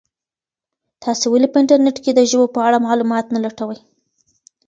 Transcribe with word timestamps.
تاسي 1.03 1.25
ولي 1.31 1.47
په 1.51 1.57
انټرنیټ 1.61 1.97
کي 2.03 2.11
د 2.15 2.19
ژبو 2.29 2.45
په 2.55 2.59
اړه 2.67 2.85
معلومات 2.87 3.25
نه 3.33 3.39
لټوئ؟ 3.45 3.79